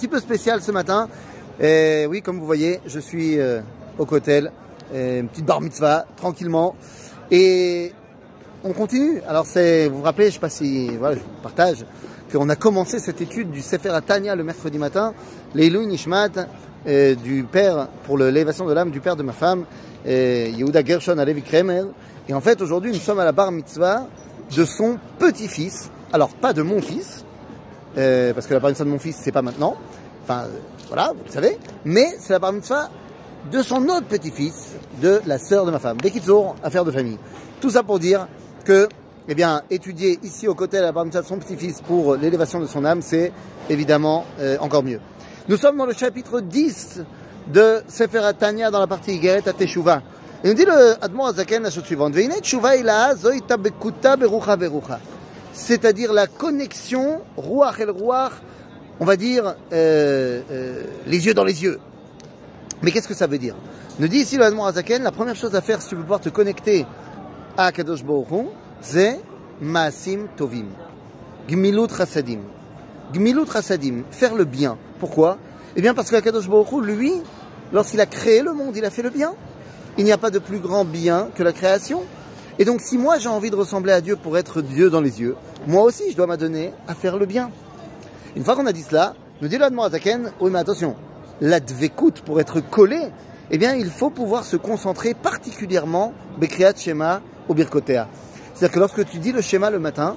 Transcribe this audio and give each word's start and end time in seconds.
petit 0.00 0.08
peu 0.08 0.18
spécial 0.18 0.62
ce 0.62 0.72
matin. 0.72 1.10
Et 1.60 2.06
oui, 2.08 2.22
comme 2.22 2.38
vous 2.38 2.46
voyez, 2.46 2.80
je 2.86 2.98
suis 2.98 3.38
euh, 3.38 3.60
au 3.98 4.06
cotel, 4.06 4.50
une 4.94 5.28
petite 5.28 5.44
bar 5.44 5.60
mitzvah, 5.60 6.06
tranquillement. 6.16 6.74
Et 7.30 7.92
on 8.64 8.72
continue. 8.72 9.20
Alors 9.28 9.44
c'est, 9.44 9.88
vous 9.88 9.98
vous 9.98 10.02
rappelez, 10.02 10.28
je 10.28 10.34
sais 10.34 10.40
pas 10.40 10.48
si, 10.48 10.96
voilà, 10.96 11.16
je 11.16 11.42
partage, 11.42 11.84
qu'on 12.32 12.48
a 12.48 12.56
commencé 12.56 12.98
cette 12.98 13.20
étude 13.20 13.50
du 13.50 13.60
Sefer 13.60 13.90
Atania 13.90 14.34
le 14.34 14.42
mercredi 14.42 14.78
matin, 14.78 15.12
l'Eilou 15.54 15.84
Nishmat, 15.84 16.30
euh, 16.86 17.14
du 17.14 17.44
père, 17.44 17.88
pour 18.04 18.16
l'élévation 18.16 18.64
de 18.64 18.72
l'âme 18.72 18.90
du 18.90 19.00
père 19.00 19.16
de 19.16 19.22
ma 19.22 19.34
femme, 19.34 19.66
euh, 20.06 20.48
Yehuda 20.50 20.82
Gershon 20.82 21.18
Alevi 21.18 21.42
Kremer. 21.42 21.82
Et 22.26 22.32
en 22.32 22.40
fait, 22.40 22.62
aujourd'hui, 22.62 22.90
nous 22.90 23.00
sommes 23.00 23.20
à 23.20 23.26
la 23.26 23.32
bar 23.32 23.52
mitzvah 23.52 24.06
de 24.56 24.64
son 24.64 24.96
petit-fils. 25.18 25.90
Alors, 26.10 26.30
pas 26.30 26.54
de 26.54 26.62
mon 26.62 26.80
fils, 26.80 27.26
euh, 27.96 28.32
parce 28.32 28.46
que 28.46 28.54
la 28.54 28.60
bar 28.60 28.70
mitzvah 28.70 28.84
de 28.84 28.90
mon 28.90 28.98
fils, 28.98 29.16
c'est 29.20 29.32
pas 29.32 29.42
maintenant. 29.42 29.76
Enfin, 30.22 30.44
voilà, 30.88 31.12
vous 31.16 31.24
le 31.24 31.30
savez. 31.30 31.58
Mais 31.84 32.16
c'est 32.18 32.32
la 32.32 32.38
bar 32.38 32.52
mitzvah 32.52 32.90
de 33.50 33.62
son 33.62 33.88
autre 33.88 34.06
petit-fils, 34.06 34.72
de 35.00 35.20
la 35.26 35.38
sœur 35.38 35.66
de 35.66 35.70
ma 35.70 35.78
femme. 35.78 35.98
Qu'ils 35.98 36.30
auront 36.30 36.54
affaire 36.62 36.84
de 36.84 36.90
famille. 36.90 37.18
Tout 37.60 37.70
ça 37.70 37.82
pour 37.82 37.98
dire 37.98 38.28
que, 38.64 38.88
eh 39.28 39.34
bien, 39.34 39.62
étudier 39.70 40.18
ici 40.22 40.46
au 40.46 40.54
côté 40.54 40.78
de 40.78 40.82
la 40.82 40.92
bar 40.92 41.04
mitzvah 41.04 41.22
de 41.22 41.26
son 41.26 41.38
petit-fils 41.38 41.80
pour 41.80 42.16
l'élévation 42.16 42.60
de 42.60 42.66
son 42.66 42.84
âme, 42.84 43.02
c'est 43.02 43.32
évidemment 43.68 44.24
euh, 44.40 44.56
encore 44.60 44.82
mieux. 44.82 45.00
Nous 45.48 45.56
sommes 45.56 45.76
dans 45.76 45.86
le 45.86 45.94
chapitre 45.94 46.40
10 46.40 47.00
de 47.48 47.82
Sefer 47.88 48.30
Tanya 48.38 48.70
dans 48.70 48.80
la 48.80 48.86
partie 48.86 49.14
Igeret 49.14 49.48
à 49.48 49.52
Teshuvah. 49.52 50.02
Et 50.44 50.48
nous 50.48 50.54
dit 50.54 50.64
le 50.64 50.94
Admor 51.02 51.28
Azaken 51.28 51.62
la 51.64 51.70
chose 51.70 51.84
suivante. 51.84 52.14
C'est-à-dire 55.52 56.12
la 56.12 56.26
connexion, 56.26 57.20
Ruach 57.36 57.80
el 57.80 57.90
Ruach, 57.90 58.32
on 59.00 59.04
va 59.04 59.16
dire, 59.16 59.56
euh, 59.72 60.42
euh, 60.50 60.84
les 61.06 61.26
yeux 61.26 61.34
dans 61.34 61.44
les 61.44 61.62
yeux. 61.62 61.80
Mais 62.82 62.90
qu'est-ce 62.92 63.08
que 63.08 63.14
ça 63.14 63.26
veut 63.26 63.38
dire? 63.38 63.56
Nous 63.98 64.08
dit 64.08 64.18
ici 64.18 64.36
le 64.36 64.44
Admor 64.44 64.66
Azaken, 64.66 65.02
la 65.02 65.12
première 65.12 65.36
chose 65.36 65.54
à 65.54 65.60
faire 65.60 65.82
si 65.82 65.88
tu 65.88 65.94
veux 65.94 66.02
pouvoir 66.02 66.20
te 66.20 66.28
connecter 66.28 66.86
à 67.56 67.72
Kadosh 67.72 68.04
Baruch 68.04 68.46
c'est 68.80 69.20
Maasim 69.60 70.28
Tovim. 70.36 70.66
Gmilut 71.48 71.88
Chasadim. 71.94 72.40
Gmilut 73.12 73.46
Chasadim, 73.52 74.04
faire 74.10 74.34
le 74.34 74.44
bien. 74.44 74.78
Pourquoi? 74.98 75.38
Eh 75.76 75.82
bien 75.82 75.92
parce 75.92 76.10
que 76.10 76.16
Kadosh 76.18 76.48
Baruch 76.48 76.82
lui, 76.82 77.12
lorsqu'il 77.72 78.00
a 78.00 78.06
créé 78.06 78.42
le 78.42 78.54
monde, 78.54 78.76
il 78.76 78.84
a 78.84 78.90
fait 78.90 79.02
le 79.02 79.10
bien. 79.10 79.34
Il 79.98 80.04
n'y 80.04 80.12
a 80.12 80.18
pas 80.18 80.30
de 80.30 80.38
plus 80.38 80.60
grand 80.60 80.84
bien 80.84 81.28
que 81.34 81.42
la 81.42 81.52
création. 81.52 82.02
Et 82.58 82.64
donc 82.64 82.80
si 82.80 82.96
moi 82.96 83.18
j'ai 83.18 83.28
envie 83.28 83.50
de 83.50 83.56
ressembler 83.56 83.92
à 83.92 84.00
Dieu 84.00 84.16
pour 84.16 84.38
être 84.38 84.62
Dieu 84.62 84.88
dans 84.88 85.00
les 85.00 85.20
yeux, 85.20 85.36
moi 85.66 85.82
aussi 85.82 86.10
je 86.10 86.16
dois 86.16 86.26
m'adonner 86.26 86.72
à 86.88 86.94
faire 86.94 87.18
le 87.18 87.26
bien. 87.26 87.50
Une 88.36 88.44
fois 88.44 88.56
qu'on 88.56 88.66
a 88.66 88.72
dit 88.72 88.82
cela, 88.82 89.14
nous 89.42 89.48
dit 89.48 89.58
l'Admor 89.58 89.86
Azaken, 89.86 90.32
oui 90.40 90.50
mais 90.52 90.58
attention, 90.58 90.96
l'advekut 91.40 92.22
pour 92.24 92.40
être 92.40 92.60
collé, 92.60 93.00
eh 93.50 93.58
bien 93.58 93.74
il 93.74 93.90
faut 93.90 94.10
pouvoir 94.10 94.44
se 94.44 94.56
concentrer 94.56 95.14
particulièrement 95.14 96.12
Bekriat 96.38 96.74
Shema 96.76 97.20
au 97.48 97.54
Birkotea. 97.54 98.08
C'est-à-dire 98.54 98.74
que 98.74 98.80
lorsque 98.80 99.04
tu 99.08 99.18
dis 99.18 99.32
le 99.32 99.40
schéma 99.40 99.70
le 99.70 99.78
matin 99.78 100.16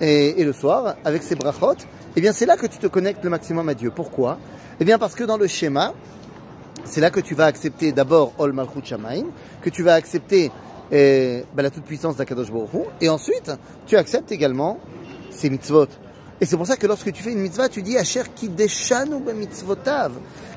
et, 0.00 0.40
et 0.40 0.44
le 0.44 0.52
soir 0.52 0.96
avec 1.04 1.22
ces 1.22 1.34
brachot, 1.34 1.76
eh 2.16 2.20
bien 2.20 2.32
c'est 2.32 2.46
là 2.46 2.56
que 2.56 2.66
tu 2.66 2.78
te 2.78 2.86
connectes 2.86 3.24
le 3.24 3.30
maximum 3.30 3.68
à 3.68 3.74
Dieu. 3.74 3.90
Pourquoi? 3.90 4.38
Eh 4.80 4.84
bien 4.84 4.98
parce 4.98 5.14
que 5.14 5.24
dans 5.24 5.36
le 5.36 5.46
schéma, 5.46 5.92
c'est 6.84 7.00
là 7.00 7.10
que 7.10 7.20
tu 7.20 7.34
vas 7.34 7.46
accepter 7.46 7.92
d'abord 7.92 8.32
Ol 8.38 8.52
Malchut 8.52 8.84
Shamaim, 8.84 9.26
que 9.60 9.70
tu 9.70 9.82
vas 9.82 9.94
accepter 9.94 10.50
eh, 10.90 11.44
ben, 11.54 11.62
la 11.62 11.70
toute-puissance 11.70 12.16
d'Akadosh 12.16 12.50
Baruch 12.50 12.86
et 13.00 13.08
ensuite 13.08 13.50
tu 13.86 13.96
acceptes 13.96 14.32
également 14.32 14.78
ces 15.30 15.50
mitzvot. 15.50 15.86
Et 16.40 16.46
c'est 16.46 16.56
pour 16.56 16.66
ça 16.66 16.76
que 16.76 16.86
lorsque 16.86 17.12
tu 17.12 17.22
fais 17.22 17.32
une 17.32 17.40
mitzvah, 17.40 17.68
tu 17.68 17.82
dis 17.82 17.96
Asher 17.96 18.22
deshanu 18.42 19.20
be 19.20 19.32
mitzvotav, 19.34 20.12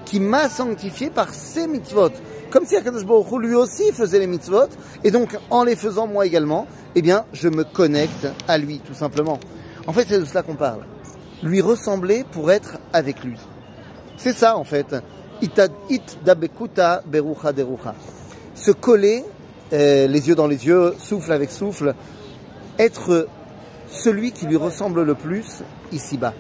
qui 0.06 0.20
m'a 0.20 0.48
sanctifié 0.48 1.10
par 1.10 1.34
ses 1.34 1.68
mitzvot. 1.68 2.12
Comme 2.52 2.66
si 2.66 2.76
Akadosh 2.76 3.06
Baruch 3.06 3.32
lui 3.40 3.56
aussi 3.56 3.92
faisait 3.92 4.20
les 4.20 4.28
mitzvot, 4.28 4.68
et 5.04 5.10
donc 5.10 5.38
en 5.50 5.64
les 5.64 5.76
faisant 5.76 6.06
moi 6.06 6.26
également, 6.26 6.68
eh 6.96 7.02
bien 7.02 7.26
je 7.34 7.50
me 7.50 7.64
connecte 7.64 8.28
à 8.48 8.58
lui 8.58 8.80
tout 8.80 8.94
simplement. 8.94 9.40
En 9.88 9.94
fait, 9.94 10.06
c'est 10.08 10.20
de 10.20 10.26
cela 10.26 10.44
qu'on 10.44 10.56
parle. 10.56 10.86
Lui 11.42 11.62
ressembler 11.62 12.24
pour 12.32 12.52
être 12.52 12.78
avec 12.94 13.24
lui. 13.24 13.38
C'est 14.18 14.34
ça 14.34 14.58
en 14.58 14.64
fait. 14.64 14.96
It 15.42 16.20
dabekuta 16.24 17.02
berucha 17.08 17.52
derucha. 17.52 17.96
Se 18.54 18.70
coller, 18.70 19.24
euh, 19.74 20.08
les 20.08 20.28
yeux 20.28 20.36
dans 20.36 20.48
les 20.48 20.66
yeux, 20.66 20.96
souffle 21.00 21.32
avec 21.32 21.52
souffle, 21.52 21.96
être 22.80 23.28
celui 23.90 24.32
qui 24.32 24.46
lui 24.46 24.58
ressemble 24.58 25.04
le 25.04 25.16
plus 25.16 25.64
ici-bas. 25.92 26.34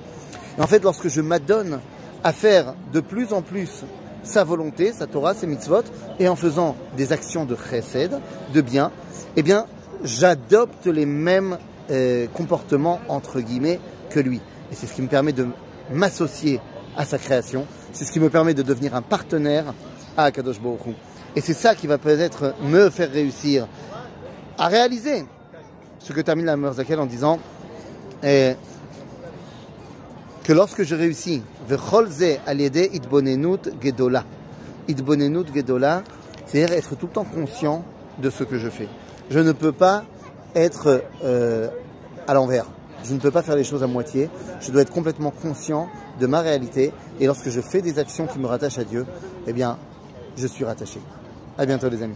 Et 0.57 0.61
en 0.61 0.67
fait, 0.67 0.83
lorsque 0.83 1.07
je 1.07 1.21
m'adonne 1.21 1.79
à 2.23 2.33
faire 2.33 2.73
de 2.93 2.99
plus 2.99 3.33
en 3.33 3.41
plus 3.41 3.83
sa 4.23 4.43
volonté, 4.43 4.91
sa 4.93 5.07
Torah, 5.07 5.33
ses 5.33 5.47
mitzvot, 5.47 5.83
et 6.19 6.27
en 6.27 6.35
faisant 6.35 6.75
des 6.95 7.11
actions 7.11 7.45
de 7.45 7.55
chesed, 7.55 8.19
de 8.53 8.61
bien, 8.61 8.91
eh 9.35 9.43
bien, 9.43 9.65
j'adopte 10.03 10.85
les 10.85 11.05
mêmes 11.05 11.57
euh, 11.89 12.27
comportements, 12.33 12.99
entre 13.07 13.39
guillemets, 13.39 13.79
que 14.09 14.19
lui. 14.19 14.41
Et 14.71 14.75
c'est 14.75 14.87
ce 14.87 14.93
qui 14.93 15.01
me 15.01 15.07
permet 15.07 15.33
de 15.33 15.47
m'associer 15.91 16.59
à 16.97 17.05
sa 17.05 17.17
création. 17.17 17.65
C'est 17.93 18.05
ce 18.05 18.11
qui 18.11 18.19
me 18.19 18.29
permet 18.29 18.53
de 18.53 18.61
devenir 18.61 18.95
un 18.95 19.01
partenaire 19.01 19.73
à 20.17 20.25
Akadosh 20.25 20.59
Baruch. 20.59 20.95
Et 21.35 21.41
c'est 21.41 21.53
ça 21.53 21.75
qui 21.75 21.87
va 21.87 21.97
peut-être 21.97 22.53
me 22.61 22.89
faire 22.89 23.11
réussir 23.11 23.67
à 24.57 24.67
réaliser 24.67 25.25
ce 25.99 26.13
que 26.13 26.21
termine 26.21 26.45
la 26.45 26.57
Merzakel 26.57 26.99
en 26.99 27.05
disant 27.05 27.39
eh, 28.23 28.55
que 30.43 30.53
lorsque 30.53 30.83
je 30.83 30.95
réussis, 30.95 31.41
gedola. 33.81 34.23
Gedola, 34.87 36.03
c'est-à-dire 36.45 36.75
être 36.77 36.95
tout 36.95 37.07
le 37.07 37.13
temps 37.13 37.23
conscient 37.23 37.85
de 38.19 38.29
ce 38.29 38.43
que 38.43 38.57
je 38.57 38.69
fais. 38.69 38.89
Je 39.29 39.39
ne 39.39 39.51
peux 39.53 39.71
pas 39.71 40.03
être 40.55 41.03
euh, 41.23 41.69
à 42.27 42.33
l'envers. 42.33 42.65
Je 43.03 43.13
ne 43.13 43.19
peux 43.19 43.31
pas 43.31 43.41
faire 43.41 43.55
les 43.55 43.63
choses 43.63 43.83
à 43.83 43.87
moitié. 43.87 44.29
Je 44.59 44.71
dois 44.71 44.81
être 44.81 44.91
complètement 44.91 45.31
conscient 45.31 45.87
de 46.19 46.27
ma 46.27 46.41
réalité. 46.41 46.91
Et 47.19 47.25
lorsque 47.25 47.49
je 47.49 47.61
fais 47.61 47.81
des 47.81 47.99
actions 47.99 48.27
qui 48.27 48.37
me 48.37 48.47
rattachent 48.47 48.77
à 48.77 48.83
Dieu, 48.83 49.05
eh 49.47 49.53
bien, 49.53 49.77
je 50.37 50.47
suis 50.47 50.65
rattaché. 50.65 50.99
À 51.57 51.65
bientôt 51.65 51.89
les 51.89 52.01
amis. 52.01 52.15